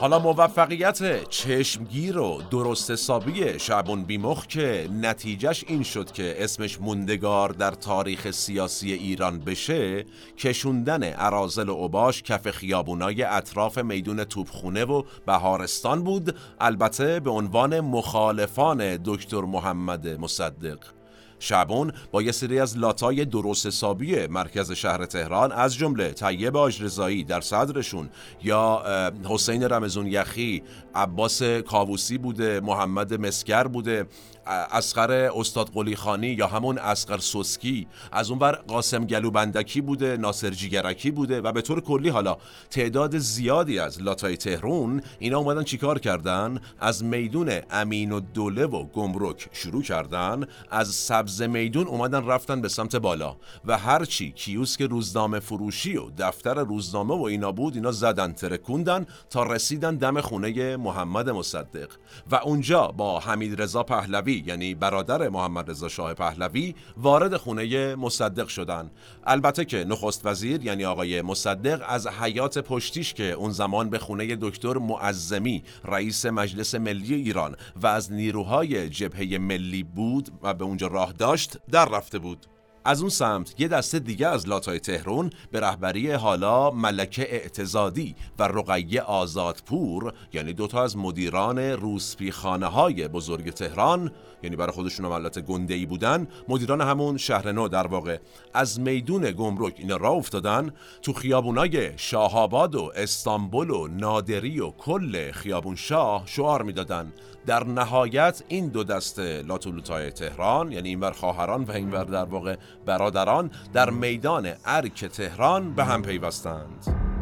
[0.00, 7.48] حالا موفقیت چشمگیر و درست حسابی شعبون بیمخ که نتیجهش این شد که اسمش موندگار
[7.48, 10.04] در تاریخ سیاسی ایران بشه
[10.38, 17.80] کشوندن عرازل و اوباش کف خیابونای اطراف میدون توپخونه و بهارستان بود البته به عنوان
[17.80, 20.99] مخالفان دکتر محمد مصدق.
[21.40, 27.24] شعبون با یه سری از لاتای درست حسابی مرکز شهر تهران از جمله طیب آجرزایی
[27.24, 28.10] در صدرشون
[28.42, 28.82] یا
[29.24, 30.62] حسین رمزون یخی
[30.94, 34.06] عباس کاووسی بوده محمد مسکر بوده
[34.50, 41.10] اسقر استاد قلی خانی یا همون اسقر سوسکی از اونور قاسم گلوبندکی بوده ناصر جیگرکی
[41.10, 42.36] بوده و به طور کلی حالا
[42.70, 48.84] تعداد زیادی از لاتای تهرون اینا اومدن چیکار کردن؟ از میدون امین و دوله و
[48.84, 55.40] گمرک شروع کردن از سبز میدون اومدن رفتن به سمت بالا و هرچی کیوسک روزنامه
[55.40, 61.30] فروشی و دفتر روزنامه و اینا بود اینا زدن ترکوندن تا رسیدن دم خونه محمد
[61.30, 61.88] مصدق.
[62.30, 68.48] و اونجا با حمید رضا پهلوی یعنی برادر محمد رضا شاه پهلوی وارد خونه مصدق
[68.48, 68.90] شدن.
[69.24, 74.36] البته که نخست وزیر یعنی آقای مصدق از حیات پشتیش که اون زمان به خونه
[74.40, 80.86] دکتر معظمی رئیس مجلس ملی ایران و از نیروهای جبهه ملی بود و به اونجا
[80.86, 82.46] راه داشت در رفته بود.
[82.84, 88.42] از اون سمت یه دسته دیگه از لاتای تهرون به رهبری حالا ملکه اعتزادی و
[88.42, 94.10] رقیه آزادپور یعنی دوتا از مدیران روسپی خانه های بزرگ تهران
[94.42, 98.18] یعنی برای خودشون ملت گنده ای بودن مدیران همون شهر نو در واقع.
[98.54, 100.70] از میدون گمرک اینا را افتادن
[101.02, 107.12] تو خیابونای شاهآباد و استانبول و نادری و کل خیابون شاه شعار می‌دادن.
[107.50, 113.50] در نهایت این دو دسته لاتولوتای تهران یعنی اینور خواهران و اینور در واقع برادران
[113.72, 117.19] در میدان ارک تهران به هم پیوستند.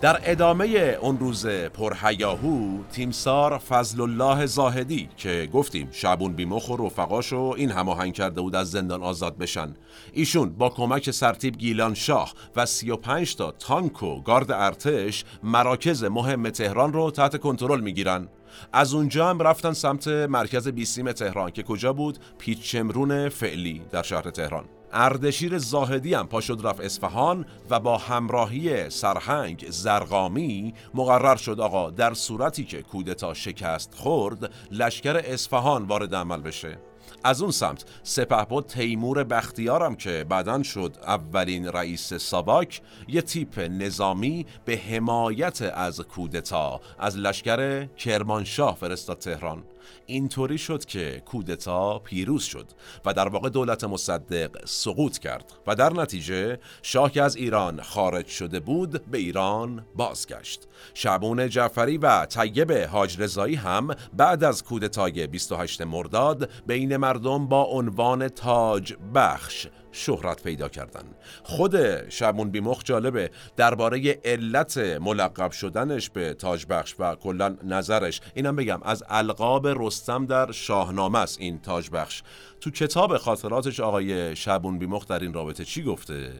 [0.00, 0.66] در ادامه
[1.00, 8.14] اون روز پرهیاهو تیمسار فضل الله زاهدی که گفتیم شعبون بیمخ و رفقاشو این هماهنگ
[8.14, 9.74] کرده بود از زندان آزاد بشن.
[10.12, 16.50] ایشون با کمک سرتیب گیلان شاه و 35 تا تانک و گارد ارتش مراکز مهم
[16.50, 18.28] تهران رو تحت کنترل می‌گیرن.
[18.72, 24.30] از اونجا هم رفتن سمت مرکز بیسیم تهران که کجا بود؟ پیچمرون فعلی در شهر
[24.30, 24.64] تهران.
[24.92, 31.90] اردشیر زاهدی هم پا شد رفت اصفهان و با همراهی سرهنگ زرقامی مقرر شد آقا
[31.90, 36.78] در صورتی که کودتا شکست خورد لشکر اصفهان وارد عمل بشه.
[37.24, 44.46] از اون سمت سپهبد تیمور بختیارم که بعدا شد اولین رئیس ساواک یه تیپ نظامی
[44.64, 49.62] به حمایت از کودتا از لشکر کرمانشاه فرستاد تهران.
[50.06, 52.66] اینطوری شد که کودتا پیروز شد
[53.04, 58.26] و در واقع دولت مصدق سقوط کرد و در نتیجه شاه که از ایران خارج
[58.26, 60.68] شده بود به ایران بازگشت.
[60.94, 67.62] شعبون جعفری و طیب حاج رضایی هم بعد از کودتای 28 مرداد بین مردم با
[67.62, 71.02] عنوان تاج بخش شهرت پیدا کردن.
[71.42, 78.20] خود شبون بیمخ جالبه درباره علت ملقب شدنش به تاج بخش و کلا نظرش.
[78.34, 82.22] اینم بگم از القاب رستم در شاهنامه است این تاج بخش.
[82.60, 86.32] تو کتاب خاطراتش آقای شبون بیمخ در این رابطه چی گفته؟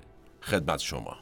[0.43, 1.17] خدمت شما.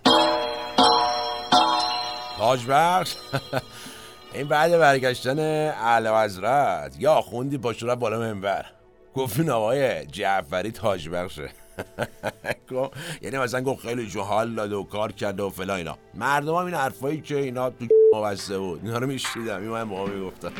[2.39, 3.15] تاج بخش؟
[4.35, 6.97] این بعد برگشتن اعلی حضرت.
[6.99, 8.67] یا خوندی پاشو بالا منبر.
[9.15, 11.51] گفتین آقای جعفری تاج بخشه.
[13.23, 15.99] یعنی مثلا گفت خیلی جهال داد و کار کرده و فلا اینا.
[16.15, 17.87] مردم هم این حرفایی که اینا تو
[18.23, 18.81] بسته بود.
[18.85, 20.53] اینا رو میشتیدم این من می‌گفتم.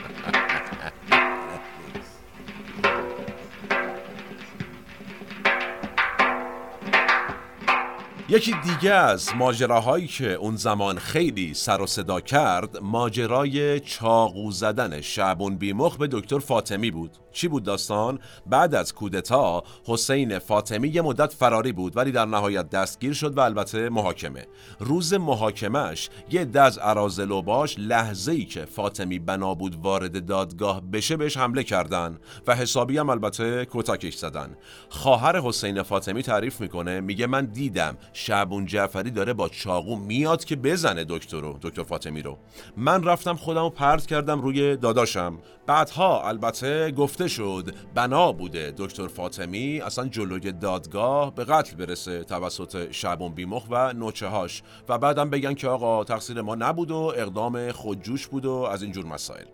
[8.29, 15.01] یکی دیگه از ماجراهایی که اون زمان خیلی سر و صدا کرد ماجرای چاقو زدن
[15.01, 17.11] شعبون بیمخ به دکتر فاطمی بود.
[17.33, 22.71] چی بود داستان؟ بعد از کودتا حسین فاطمی یه مدت فراری بود ولی در نهایت
[22.71, 24.47] دستگیر شد و البته محاکمه.
[24.79, 30.81] روز محاکمش یه دز عرازل و باش لحظه ای که فاطمی بنا بود وارد دادگاه
[30.81, 34.57] بشه بهش حمله کردن و حسابی هم البته کتکش زدن.
[34.89, 40.57] خواهر حسین فاطمی تعریف می‌کنه میگه من دیدم شعبون جعفری داره با چاقو میاد که
[40.57, 42.39] بزنه دکتر رو دکتر فاطمی رو.
[42.77, 45.39] من رفتم خودم رو پرت کردم روی داداشم.
[45.67, 52.93] بعدها البته گفته شد بنا بوده دکتر فاطمی اصلا جلوی دادگاه به قتل برسه توسط
[52.93, 57.73] شعبون بیمخ و نوچه هاش و بعدم بگن که آقا تقصیر ما نبود و اقدام
[57.73, 59.47] خودجوش بود و از اینجور مسائل.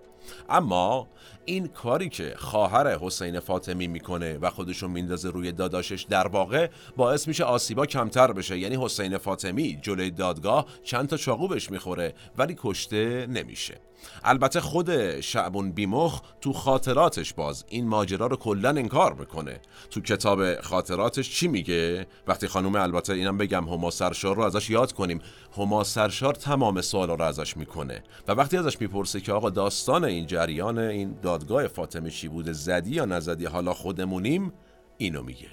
[0.48, 1.08] اما
[1.44, 7.28] این کاری که خواهر حسین فاطمی می‌کنه و خودشو میندازه روی داداشش در واقع باعث
[7.28, 8.58] میشه آسیبا کمتر بشه.
[8.58, 13.74] یعنی حسین فاطمی جلوی دادگاه چند تا چاقو بهش می‌خوره ولی کشته نمیشه.
[14.24, 19.60] البته خود شعبون بیمخ تو خاطراتش باز این ماجرا رو کلا انکار می‌کنه.
[19.90, 24.92] تو کتاب خاطراتش چی میگه؟ وقتی خانم البته اینم بگم هما سرشار رو ازش یاد
[24.92, 25.20] کنیم.
[25.56, 30.26] هما سرشار تمام سوالا رو ازش می‌کنه و وقتی ازش می‌پرسه که آقا داستان این
[30.26, 34.52] جریان این دادگاه فاطمه چی بوده زدی یا نزدی؟ حالا خودمونیم
[34.98, 35.48] اینو میگه.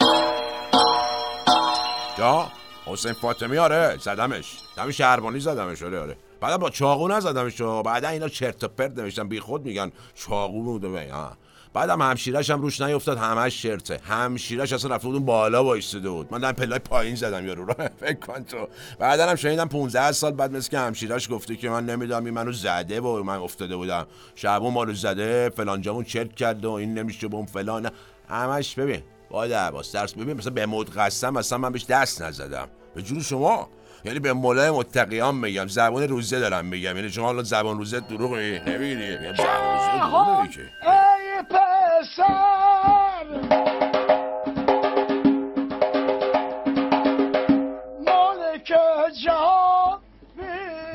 [2.19, 2.51] یا
[2.85, 4.57] حسین فاطمی آره زدمش.
[4.77, 6.17] دم شهربانی زدمش آره آره.
[6.41, 11.13] بعد با چاقو نزدمش بعد اینا چرت و پرت نوشتن بی خود میگن چاقو بوده
[11.13, 11.37] ها
[11.73, 16.27] بعدم همشیرش هم روش نیفتاد همش شرطه همشیرش اصلا رفته بود بالا وایساده بود.
[16.31, 17.73] من در پلای پایین زدم یارو رو.
[18.01, 18.67] فکر کن تو.
[18.99, 22.51] بعدا هم شنیدم 15 سال بعد مثل که همشیرش گفته که من نمی‌دونم این منو
[22.51, 24.07] زده و من افتاده بودم.
[24.35, 27.91] شبون ما رو زده فلان جامون چرت کرد و این نمیشه بوم فلان.
[28.29, 30.13] همش ببین با عباس درس.
[30.13, 32.67] ببین مثلا به مود قسم اصلا من بهش دست نزدم.
[32.95, 33.69] به جون شما.
[34.05, 36.95] یعنی به مولای متقیان میگم زبان روزه دارم میگم.
[36.95, 39.17] یعنی شما حالا زبان روزه دروغ نمیگی.
[39.17, 43.58] زبان روزه دروغ پسر!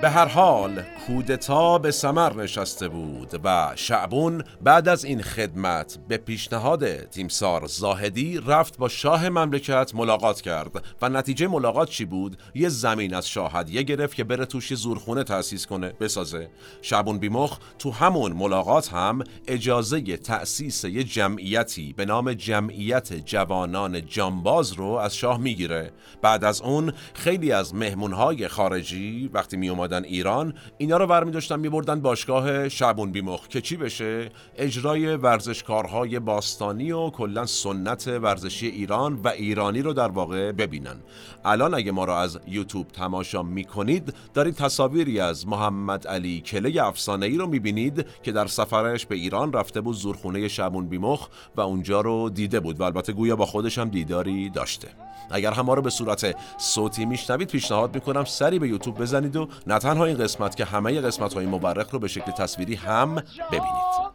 [0.04, 6.16] به هر حال کودتا به سمر نشسته بود و شعبون بعد از این خدمت به
[6.16, 12.68] پیشنهاد تیمسار زاهدی رفت با شاه مملکت ملاقات کرد و نتیجه ملاقات چی بود؟ یه
[12.68, 16.48] زمین از شاهدیه گرفت که بره توش زورخونه تأسیس کنه بسازه.
[16.82, 24.72] شعبون بیمخ تو همون ملاقات هم اجازه تأسیس یه جمعیتی به نام جمعیت جوانان جانباز
[24.72, 25.92] رو از شاه می‌گیره.
[26.22, 31.60] بعد از اون خیلی از مهمونهای خارجی وقتی می اومدن ایران اینا رو برمی داشتن
[31.60, 38.66] می بردن باشگاه شعبون بیمخ که چی بشه؟ اجرای ورزشکارهای باستانی و کلا سنت ورزشی
[38.66, 40.96] ایران و ایرانی رو در واقع ببینن.
[41.44, 46.84] الان اگه ما رو از یوتیوب تماشا می کنید دارید تصاویری از محمد علی کله
[46.84, 51.28] افسانه ای رو می بینید که در سفرش به ایران رفته بود زورخونه شعبون بیمخ
[51.56, 54.88] و اونجا رو دیده بود و البته گویا با خودش هم دیداری داشته.
[55.30, 59.48] اگر هم ما رو به صورت صوتی میشنوید پیشنهاد می‌کنم سری به یوتیوب بزنید و
[59.84, 63.14] تنها این قسمت که همه قسمت های مبرق رو به شکل تصویری هم
[63.52, 64.14] ببینید.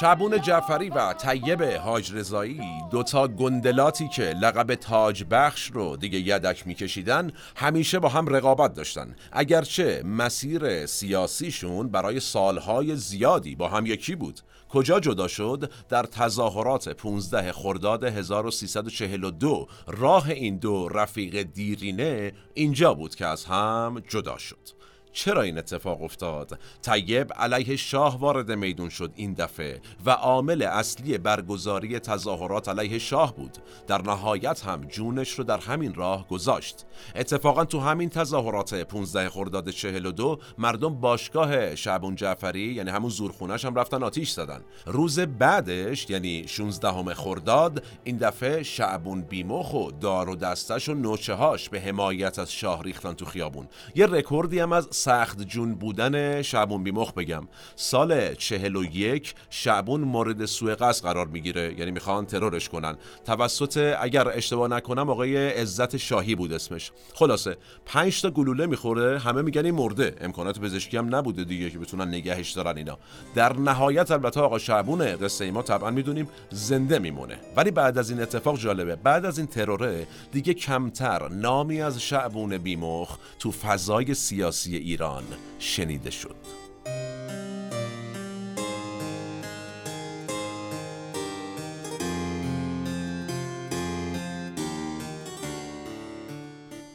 [0.00, 6.66] شبون جعفری و طیب حاج رضایی دوتا گندلاتی که لقب تاج بخش رو دیگه یدک
[6.66, 9.16] میکشیدن همیشه با هم رقابت داشتن.
[9.32, 14.40] اگرچه مسیر سیاسیشون برای سالهای زیادی با هم یکی بود.
[14.74, 23.14] کجا جدا شد؟ در تظاهرات 15 خرداد 1342 راه این دو رفیق دیرینه اینجا بود
[23.14, 24.83] که از هم جدا شد.
[25.14, 31.18] چرا این اتفاق افتاد؟ طیب علیه شاه وارد میدون شد این دفعه و عامل اصلی
[31.18, 33.58] برگزاری تظاهرات علیه شاه بود.
[33.86, 36.86] در نهایت هم جونش رو در همین راه گذاشت.
[37.16, 43.74] اتفاقا تو همین تظاهرات 15 خرداد 42 مردم باشگاه شعبون جعفری یعنی همون زورخونش هم
[43.74, 44.60] رفتن آتیش زدن.
[44.86, 51.34] روز بعدش یعنی 16 خرداد این دفعه شعبون بیمخ و دار و دستش و نوچه
[51.34, 53.68] هاش به حمایت از شاه ریختن تو خیابون.
[53.94, 57.48] یه رکوردی هم از سخت جون بودن شعبون بیمخ بگم.
[57.76, 61.74] سال چهل و یک شعبون مورد سوء قصد قرار می‌گیره.
[61.78, 62.96] یعنی می‌خوان ترورش کنن.
[63.24, 66.92] توسط اگر اشتباه نکنم آقای عزت شاهی بود اسمش.
[67.14, 70.16] خلاصه پنج تا گلوله می‌خوره همه میگن این مرده.
[70.20, 72.98] امکانات پزشکی هم نبوده دیگه که بتونن نگهش دارن اینا.
[73.34, 77.38] در نهایت البته آقا شعبون قصه ما طبعا می‌دونیم زنده میمونه.
[77.56, 78.96] ولی بعد از این اتفاق جالبه.
[78.96, 85.24] بعد از این تروره دیگه کمتر نامی از شعبون بیمخ تو فضای سیاسی ایران
[85.58, 86.36] شنیده شد.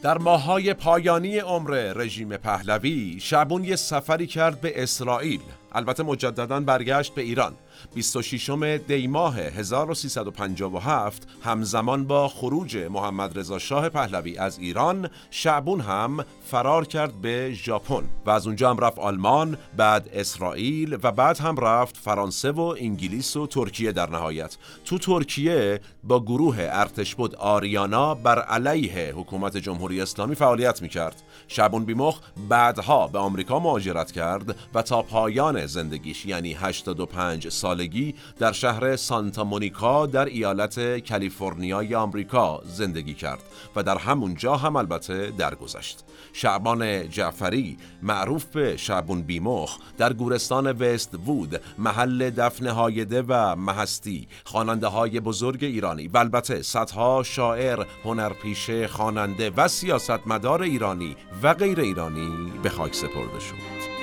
[0.02, 5.40] در ماهای پایانی عمر رژیم پهلوی شبون یه سفری کرد به اسرائیل.
[5.72, 7.54] البته مجددا برگشت به ایران.
[7.94, 8.50] 26
[8.88, 16.86] دی ماه 1357 همزمان با خروج محمد رضا شاه پهلوی از ایران شعبون هم فرار
[16.86, 21.96] کرد به ژاپن و از اونجا هم رفت آلمان بعد اسرائیل و بعد هم رفت
[21.96, 24.56] فرانسه و انگلیس و ترکیه در نهایت.
[24.84, 31.22] تو ترکیه با گروه ارتشبد آریانا بر علیه حکومت جمهوری اسلامی فعالیت می‌کرد.
[31.52, 38.14] شعبون بیمخ بعدها به آمریکا مهاجرت کرد و تا پایان زندگیش یعنی 85 سال سالگی
[38.38, 43.42] در شهر سانتا مونیکا در ایالت کالیفرنیای آمریکا زندگی کرد
[43.76, 46.04] و در همونجا هم البته درگذشت.
[46.32, 54.28] شعبان جعفری معروف به شعبون بیمخ در گورستان وست وود محل دفن هایده و محستی
[54.44, 61.80] خواننده های بزرگ ایرانی و البته صدها شاعر، هنرپیشه، خواننده و سیاستمدار ایرانی و غیر
[61.80, 64.00] ایرانی به خاک سپرده شد.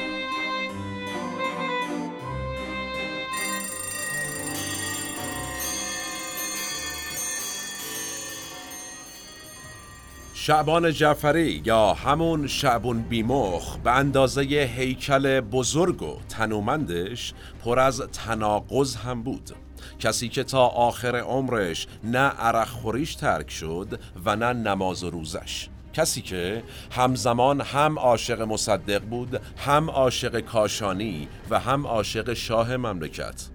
[10.34, 17.34] شعبان جعفری یا همون شعبون بیمخ به اندازه هیکل بزرگ و تنومندش
[17.64, 19.52] پر از تناقض هم بود
[20.00, 25.70] کسی که تا آخر عمرش نه عرق خوریش ترک شد و نه نماز و روزش
[25.98, 33.50] کسی که همزمان هم عاشق مصدق بود هم عاشق کاشانی و هم عاشق شاه مملکت.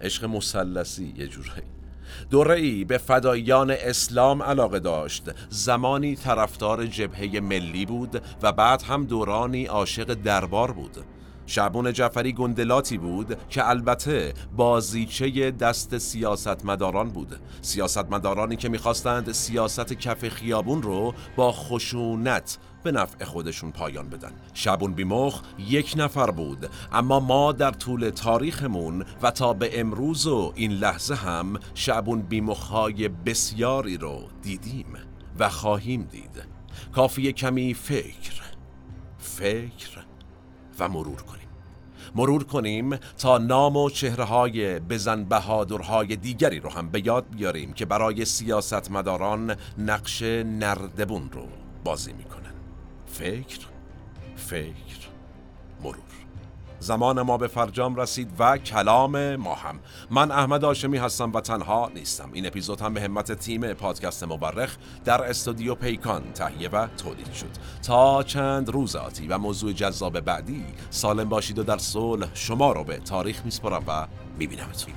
[0.00, 1.62] عشق مسلسی یه جورایی.
[2.30, 5.22] دوره ای به فدایان اسلام علاقه داشت.
[5.50, 10.96] زمانی طرفدار جبهه ملی بود و بعد هم دورانی عاشق دربار بود.
[11.46, 17.40] شعبون جعفری گندلاتی بود که البته بازیچه دست سیاستمداران بود.
[17.62, 24.32] سیاستمدارانی که می‌خواستند سیاست کف خیابون رو با خشونت به نفع خودشون پایان بدن.
[24.54, 30.52] شبون بیمخ یک نفر بود اما ما در طول تاریخمون و تا به امروز و
[30.54, 34.94] این لحظه هم شبون بیمخهای بسیاری رو دیدیم
[35.38, 36.44] و خواهیم دید.
[36.92, 38.42] کافی کمی فکر.
[39.18, 40.06] فکر.
[40.78, 41.48] و مرور کنیم.
[42.14, 47.72] مرور کنیم تا نام و چهره های بزن بهادرهای دیگری رو هم به یاد بیاریم
[47.72, 51.48] که برای سیاستمداران نقش نردبون رو
[51.84, 52.52] بازی می‌کنن.
[53.06, 53.60] فکر
[54.36, 54.85] فکر.
[56.78, 59.78] زمان ما به فرجام رسید و کلام ما هم.
[60.10, 62.30] من احمد آشمی هستم و تنها نیستم.
[62.32, 67.50] این اپیزود هم به همت تیم پادکست مبرخ در استودیو پیکان تهیه و تولید شد.
[67.82, 72.84] تا چند روز آتی و موضوع جذاب بعدی سالم باشید و در صلح شما رو
[72.84, 74.06] به تاریخ میسپرم و
[74.38, 74.94] میبینمتون.